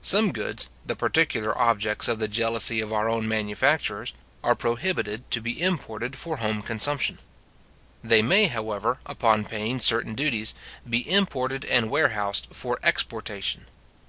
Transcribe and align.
Some 0.00 0.32
goods, 0.32 0.68
the 0.84 0.96
particular 0.96 1.56
objects 1.56 2.08
of 2.08 2.18
the 2.18 2.26
jealousy 2.26 2.80
of 2.80 2.92
our 2.92 3.08
own 3.08 3.28
manufacturers, 3.28 4.12
are 4.42 4.56
prohibited 4.56 5.30
to 5.30 5.40
be 5.40 5.62
imported 5.62 6.16
for 6.16 6.38
home 6.38 6.60
consumption. 6.60 7.20
They 8.02 8.20
may, 8.20 8.46
however, 8.48 8.98
upon 9.06 9.44
paying 9.44 9.78
certain 9.78 10.16
duties, 10.16 10.56
be 10.90 11.08
imported 11.08 11.64
and 11.64 11.88
warehoused 11.88 12.48
for 12.50 12.80
exportation. 12.82 13.66